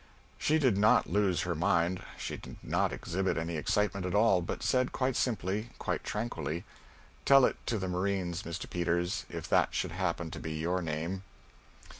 She 0.39 0.57
did 0.57 0.79
not 0.79 1.11
lose 1.11 1.41
her 1.43 1.53
mind; 1.53 2.01
she 2.17 2.35
did 2.35 2.55
not 2.63 2.91
exhibit 2.91 3.37
any 3.37 3.55
excitement 3.55 4.03
at 4.03 4.15
all, 4.15 4.41
but 4.41 4.63
said 4.63 4.91
quite 4.91 5.15
simply, 5.15 5.69
quite 5.77 6.03
tranquilly, 6.03 6.63
"Tell 7.23 7.45
it 7.45 7.57
to 7.67 7.77
the 7.77 7.87
marines, 7.87 8.41
Mr. 8.41 8.67
Peters 8.67 9.27
if 9.29 9.47
that 9.49 9.75
should 9.75 9.91
happen 9.91 10.31
to 10.31 10.39
be 10.39 10.53
your 10.55 10.81
name." 10.81 11.21